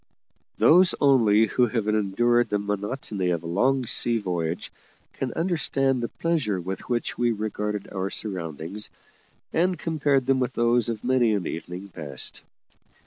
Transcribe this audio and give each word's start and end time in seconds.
Those 0.57 0.95
only 0.99 1.45
who 1.45 1.67
have 1.67 1.87
endured 1.87 2.49
the 2.49 2.57
monotony 2.57 3.29
of 3.29 3.43
a 3.43 3.45
long 3.45 3.85
sea 3.85 4.17
voyage 4.17 4.71
can 5.13 5.31
understand 5.33 6.01
the 6.01 6.07
pleasure 6.07 6.59
with 6.59 6.89
which 6.89 7.19
we 7.19 7.31
regarded 7.31 7.87
our 7.93 8.09
surroundings, 8.09 8.89
and 9.53 9.77
compared 9.77 10.25
them 10.25 10.39
with 10.39 10.53
those 10.53 10.89
of 10.89 11.03
many 11.03 11.35
an 11.35 11.45
evening 11.45 11.89
past. 11.89 12.41